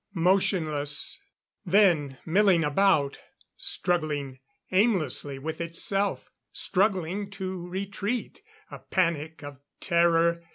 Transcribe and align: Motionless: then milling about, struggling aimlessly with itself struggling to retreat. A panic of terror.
Motionless: 0.15 1.21
then 1.63 2.17
milling 2.25 2.63
about, 2.63 3.19
struggling 3.55 4.39
aimlessly 4.71 5.37
with 5.37 5.61
itself 5.61 6.31
struggling 6.51 7.29
to 7.29 7.67
retreat. 7.67 8.41
A 8.71 8.79
panic 8.79 9.43
of 9.43 9.59
terror. 9.79 10.41